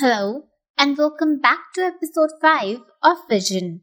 [0.00, 0.44] Hello,
[0.78, 3.80] and welcome back to episode 5 of Vision.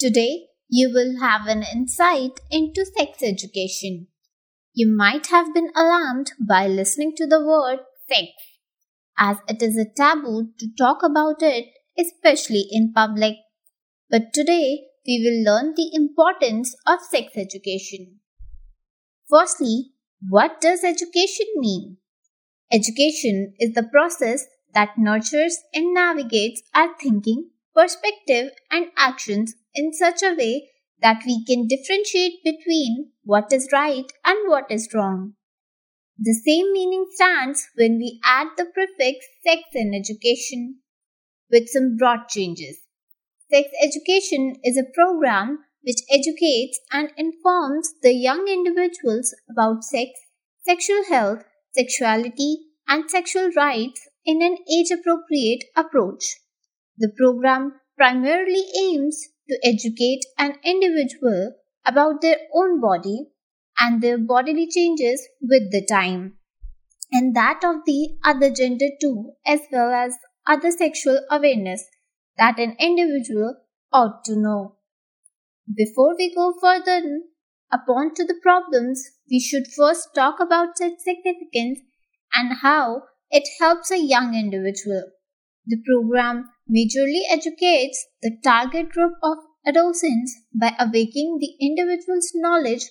[0.00, 4.08] Today, you will have an insight into sex education.
[4.72, 7.78] You might have been alarmed by listening to the word
[8.08, 8.30] sex,
[9.16, 11.66] as it is a taboo to talk about it,
[11.96, 13.36] especially in public.
[14.10, 18.18] But today, we will learn the importance of sex education.
[19.30, 19.92] Firstly,
[20.28, 21.98] what does education mean?
[22.72, 30.22] Education is the process that nurtures and navigates our thinking, perspective, and actions in such
[30.22, 30.70] a way
[31.00, 35.34] that we can differentiate between what is right and what is wrong.
[36.18, 40.80] The same meaning stands when we add the prefix sex in education,
[41.50, 42.78] with some broad changes.
[43.52, 50.10] Sex education is a program which educates and informs the young individuals about sex,
[50.64, 56.36] sexual health, sexuality, and sexual rights in an age appropriate approach.
[56.98, 61.54] The program primarily aims to educate an individual
[61.84, 63.26] about their own body
[63.78, 66.34] and their bodily changes with the time,
[67.12, 71.84] and that of the other gender too, as well as other sexual awareness
[72.38, 73.56] that an individual
[73.92, 74.76] ought to know.
[75.72, 77.02] Before we go further
[77.72, 81.80] upon to the problems, we should first talk about its significance
[82.34, 83.02] and how
[83.34, 85.10] it helps a young individual.
[85.66, 92.84] The program majorly educates the target group of adolescents by awakening the individual's knowledge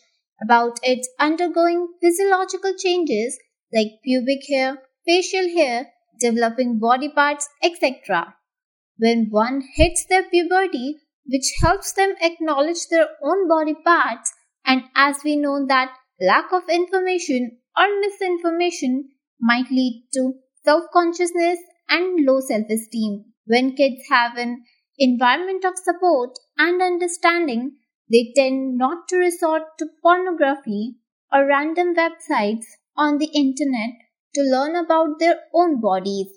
[0.43, 3.39] about its undergoing physiological changes
[3.73, 5.87] like pubic hair, facial hair,
[6.19, 8.35] developing body parts, etc.
[8.97, 14.33] When one hits their puberty, which helps them acknowledge their own body parts,
[14.65, 19.09] and as we know that lack of information or misinformation
[19.43, 23.25] might lead to self consciousness and low self esteem.
[23.45, 24.63] When kids have an
[24.97, 27.77] environment of support and understanding,
[28.09, 30.95] they tend not to resort to pornography
[31.31, 32.65] or random websites
[32.95, 33.91] on the internet
[34.35, 36.27] to learn about their own bodies.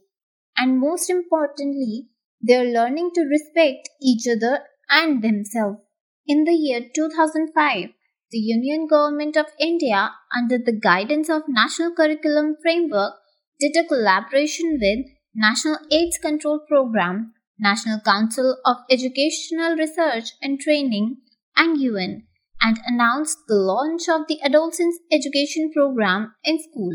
[0.56, 2.08] And most importantly,
[2.46, 5.78] they are learning to respect each other and themselves.
[6.26, 7.90] In the year 2005,
[8.36, 13.14] the Union Government of India, under the guidance of National Curriculum Framework,
[13.58, 21.16] did a collaboration with National AIDS Control Program, National Council of Educational Research and Training,
[21.56, 22.26] and UN,
[22.60, 26.94] and announced the launch of the Adolescent Education Program in school.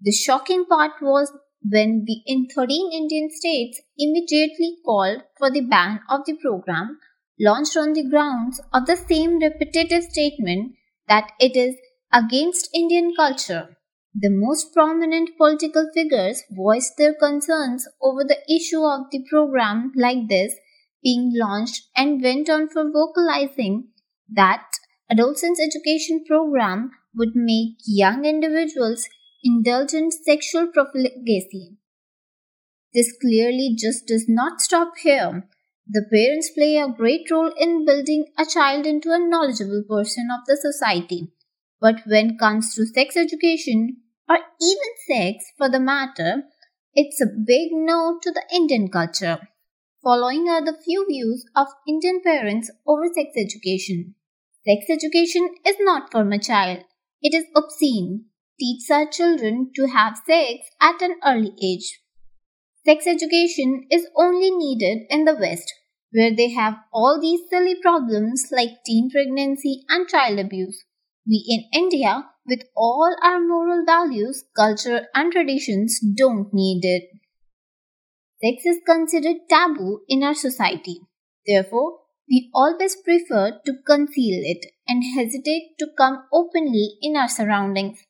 [0.00, 1.32] The shocking part was
[1.64, 6.98] when the in 13 Indian states immediately called for the ban of the program
[7.42, 10.74] launched on the grounds of the same repetitive statement
[11.08, 11.74] that it is
[12.12, 13.76] against Indian culture.
[14.14, 20.28] The most prominent political figures voiced their concerns over the issue of the program like
[20.28, 20.54] this
[21.02, 23.88] being launched and went on for vocalizing
[24.30, 24.64] that
[25.10, 29.08] adolescent education program would make young individuals
[29.42, 31.76] indulge in sexual profligacy.
[32.94, 35.48] This clearly just does not stop here.
[35.86, 40.46] The parents play a great role in building a child into a knowledgeable person of
[40.46, 41.32] the society.
[41.80, 43.96] But when it comes to sex education,
[44.28, 46.44] or even sex for the matter,
[46.94, 49.48] it's a big no to the Indian culture.
[50.02, 54.14] Following are the few views of Indian parents over sex education.
[54.66, 56.84] Sex education is not for my child.
[57.20, 58.26] It is obscene.
[58.58, 62.01] Teach our children to have sex at an early age.
[62.84, 65.72] Sex education is only needed in the West,
[66.10, 70.84] where they have all these silly problems like teen pregnancy and child abuse.
[71.26, 77.04] We in India, with all our moral values, culture, and traditions, don't need it.
[78.42, 81.02] Sex is considered taboo in our society.
[81.46, 88.04] Therefore, we always prefer to conceal it and hesitate to come openly in our surroundings.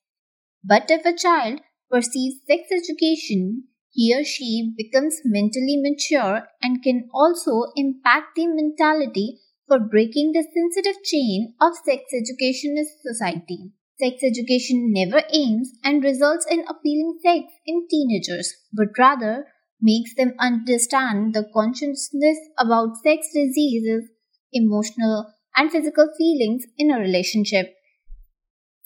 [0.64, 1.60] But if a child
[1.90, 9.38] perceives sex education, he or she becomes mentally mature and can also impact the mentality
[9.68, 13.72] for breaking the sensitive chain of sex education in society.
[14.00, 19.46] Sex education never aims and results in appealing sex in teenagers, but rather
[19.80, 24.08] makes them understand the consciousness about sex diseases,
[24.52, 27.74] emotional and physical feelings in a relationship.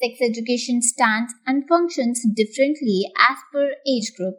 [0.02, 4.34] Sex education stands and functions differently as per age group.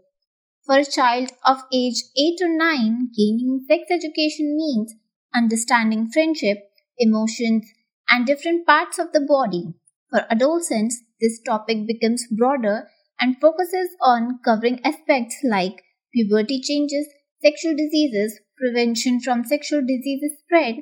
[0.67, 4.95] For a child of age 8 or 9, gaining sex education means
[5.33, 6.57] understanding friendship,
[6.97, 7.65] emotions,
[8.09, 9.75] and different parts of the body.
[10.09, 15.83] For adolescents, this topic becomes broader and focuses on covering aspects like
[16.13, 17.07] puberty changes,
[17.41, 20.79] sexual diseases, prevention from sexual diseases spread,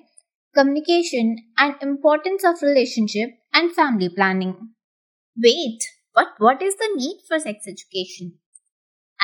[0.56, 4.70] communication, and importance of relationship and family planning.
[5.38, 5.78] Wait,
[6.16, 8.40] but what is the need for sex education?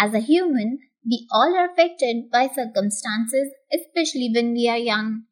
[0.04, 5.26] As a human, we all are affected by circumstances, especially when we are young.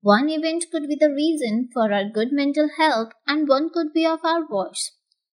[0.00, 4.06] One event could be the reason for our good mental health, and one could be
[4.06, 4.92] of our voice.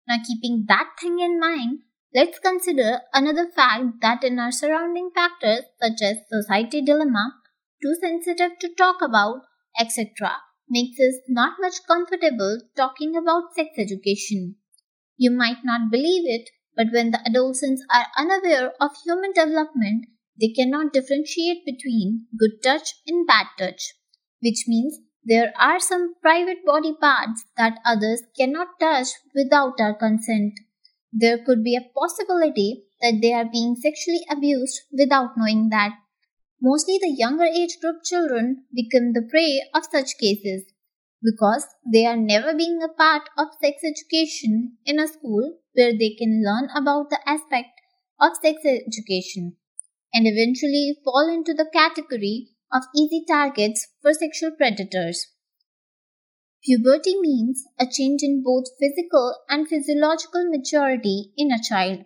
[0.08, 1.80] Now, keeping that thing in mind,
[2.14, 7.34] let's consider another fact that in our surrounding factors, such as society dilemma,
[7.82, 9.42] too sensitive to talk about,
[9.80, 10.12] etc.,
[10.70, 14.58] makes us not much comfortable talking about sex education.
[15.18, 20.06] You might not believe it, but when the adolescents are unaware of human development,
[20.40, 23.94] they cannot differentiate between good touch and bad touch,
[24.42, 30.54] which means there are some private body parts that others cannot touch without our consent.
[31.12, 35.94] There could be a possibility that they are being sexually abused without knowing that.
[36.62, 40.64] Mostly the younger age group children become the prey of such cases
[41.24, 46.16] because they are never being a part of sex education in a school where they
[46.18, 47.70] can learn about the aspect
[48.20, 49.56] of sex education
[50.14, 55.28] and eventually fall into the category of easy targets for sexual predators.
[56.64, 62.06] Puberty means a change in both physical and physiological maturity in a child.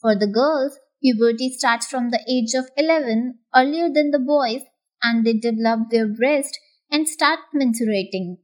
[0.00, 4.62] For the girls, puberty starts from the age of 11 earlier than the boys
[5.02, 6.58] and they develop their breast
[6.90, 8.38] and start mensurating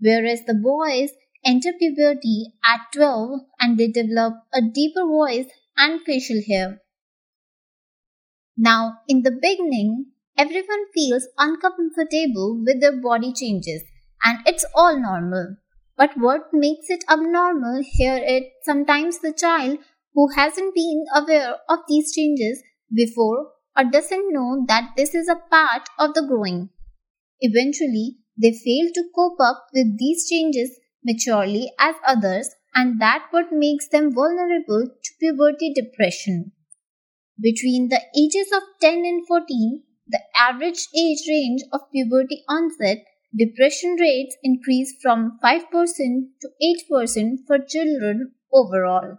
[0.00, 1.10] whereas the boys
[1.44, 5.46] enter puberty at 12 and they develop a deeper voice
[5.76, 6.80] and facial hair.
[8.56, 10.06] Now, in the beginning,
[10.36, 13.82] everyone feels uncomfortable with their body changes
[14.24, 15.56] and it's all normal.
[15.96, 19.78] But what makes it abnormal here is sometimes the child
[20.14, 22.62] who hasn't been aware of these changes
[22.92, 26.70] before or doesn't know that this is a part of the growing.
[27.40, 33.52] Eventually, they fail to cope up with these changes maturely as others, and that what
[33.52, 36.52] makes them vulnerable to puberty depression.
[37.40, 43.04] Between the ages of 10 and 14, the average age range of puberty onset,
[43.36, 45.60] depression rates increase from 5%
[46.40, 46.48] to
[46.90, 49.18] 8% for children overall.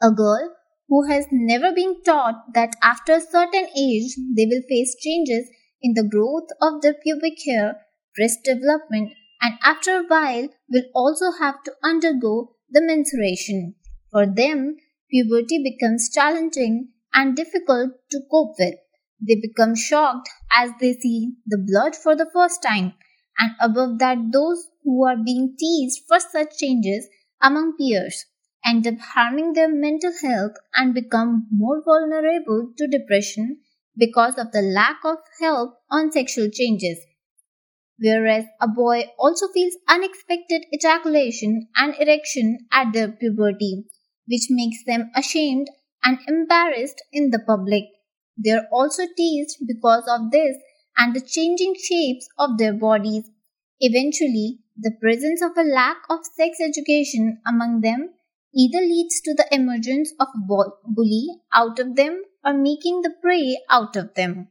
[0.00, 0.54] A girl
[0.88, 5.48] who has never been taught that after a certain age they will face changes
[5.82, 7.80] in the growth of their pubic hair,
[8.16, 13.74] breast development, and after a while will also have to undergo the menstruation.
[14.10, 14.76] For them,
[15.10, 18.74] puberty becomes challenging and difficult to cope with.
[19.20, 22.94] They become shocked as they see the blood for the first time,
[23.38, 27.08] and above that, those who are being teased for such changes
[27.40, 28.26] among peers
[28.66, 33.60] end up harming their mental health and become more vulnerable to depression
[33.98, 36.98] because of the lack of help on sexual changes.
[37.98, 43.86] Whereas a boy also feels unexpected ejaculation and erection at their puberty,
[44.28, 45.68] which makes them ashamed
[46.04, 47.84] and embarrassed in the public.
[48.36, 50.56] They are also teased because of this
[50.96, 53.24] and the changing shapes of their bodies.
[53.80, 58.10] Eventually, the presence of a lack of sex education among them
[58.54, 63.60] either leads to the emergence of a bully out of them or making the prey
[63.68, 64.48] out of them.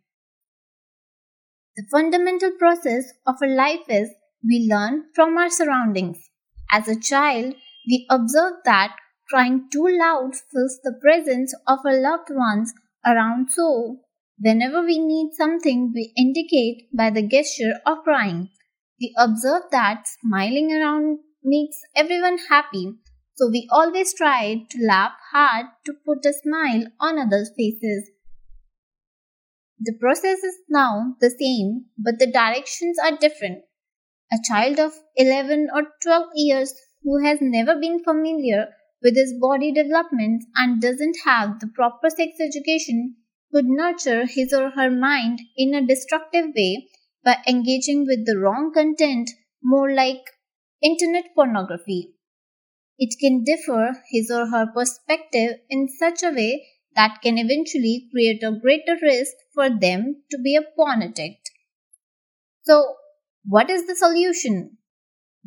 [1.75, 4.09] The fundamental process of a life is
[4.47, 6.19] we learn from our surroundings.
[6.71, 7.55] As a child,
[7.87, 8.95] we observe that
[9.29, 12.71] crying too loud fills the presence of our loved ones
[13.03, 14.01] around so
[14.39, 18.49] whenever we need something we indicate by the gesture of crying.
[19.01, 22.93] We observe that smiling around makes everyone happy
[23.37, 28.09] so we always try to laugh hard to put a smile on others' faces.
[29.79, 33.59] The process is now the same, but the directions are different.
[34.33, 38.69] A child of 11 or 12 years who has never been familiar
[39.03, 43.17] with his body development and doesn't have the proper sex education
[43.53, 46.87] could nurture his or her mind in a destructive way
[47.23, 49.29] by engaging with the wrong content,
[49.61, 50.31] more like
[50.81, 52.16] internet pornography.
[52.99, 58.41] It can differ his or her perspective in such a way that can eventually create
[58.43, 61.51] a greater risk for them to be a porn addict.
[62.63, 62.95] So,
[63.45, 64.77] what is the solution?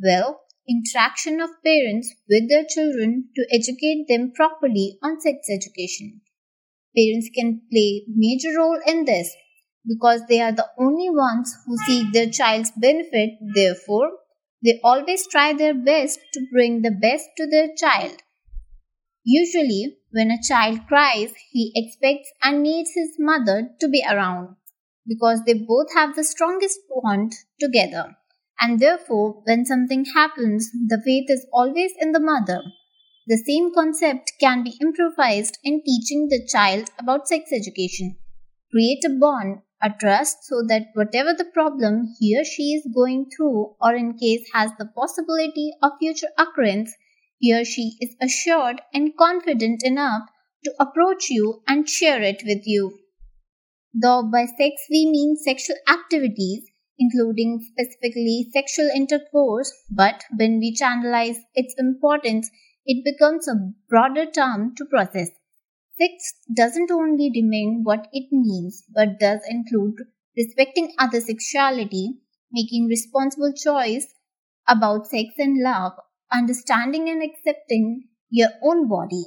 [0.02, 6.20] Well, interaction of parents with their children to educate them properly on sex education.
[6.96, 9.34] Parents can play major role in this
[9.86, 13.30] because they are the only ones who see their child's benefit.
[13.54, 14.12] Therefore,
[14.64, 18.22] they always try their best to bring the best to their child.
[19.24, 24.56] Usually, when a child cries, he expects and needs his mother to be around
[25.06, 28.16] because they both have the strongest bond together.
[28.60, 32.62] And therefore, when something happens, the faith is always in the mother.
[33.26, 38.16] The same concept can be improvised in teaching the child about sex education.
[38.70, 43.30] Create a bond, a trust, so that whatever the problem he or she is going
[43.34, 46.94] through, or in case has the possibility of future occurrence,
[47.38, 50.22] he or she is assured and confident enough
[50.64, 52.98] to approach you and share it with you.
[53.94, 56.64] Though by sex we mean sexual activities,
[56.98, 62.50] including specifically sexual intercourse, but when we channelize its importance,
[62.84, 65.30] it becomes a broader term to process.
[66.00, 69.96] Sex doesn't only remain what it means, but does include
[70.36, 74.06] respecting other sexuality, making responsible choice
[74.66, 75.92] about sex and love,
[76.32, 79.26] understanding and accepting your own body.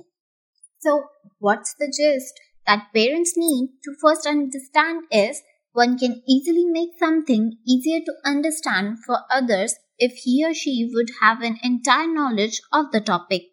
[0.80, 1.06] So,
[1.40, 2.34] what's the gist
[2.66, 8.98] that parents need to first understand is one can easily make something easier to understand
[9.06, 13.44] for others if he or she would have an entire knowledge of the topic.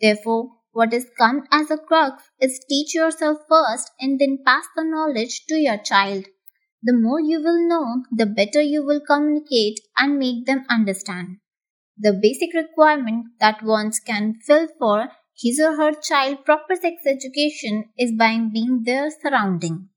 [0.00, 4.84] Therefore, what is come as a crux is teach yourself first and then pass the
[4.84, 6.24] knowledge to your child.
[6.82, 11.38] The more you will know, the better you will communicate and make them understand.
[11.98, 17.90] The basic requirement that one can fill for his or her child proper sex education
[17.98, 19.88] is by being their surrounding.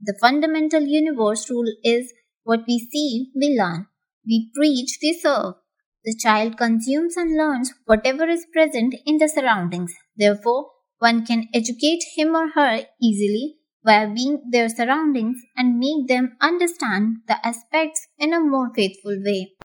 [0.00, 2.12] The fundamental universe rule is
[2.42, 3.86] what we see, we learn.
[4.26, 5.54] We preach, we serve.
[6.04, 9.94] The child consumes and learns whatever is present in the surroundings.
[10.16, 16.36] Therefore, one can educate him or her easily by being their surroundings and make them
[16.40, 19.54] understand the aspects in a more faithful way.